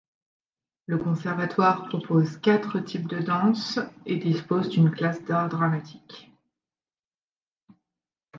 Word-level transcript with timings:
Le 0.87 0.97
conservatoire 0.97 1.87
propose 1.87 2.37
quatre 2.39 2.79
types 2.79 3.07
de 3.07 3.19
danse 3.19 3.77
et 4.07 4.17
dispose 4.17 4.69
d'une 4.69 4.89
classe 4.89 5.23
d'art 5.25 5.47
dramatique. 5.47 6.31